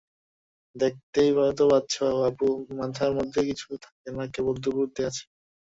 দেখতেই 0.75 1.29
তো 1.57 1.63
পাচ্ছ 1.71 1.93
বাপু 2.19 2.47
মাথার 2.77 3.11
মধ্যে 3.17 3.39
কিছুই 3.49 3.77
থাকে 3.83 4.09
না, 4.15 4.23
কেবল 4.33 4.55
দুর্বুদ্ধি 4.63 5.01
আছে। 5.09 5.23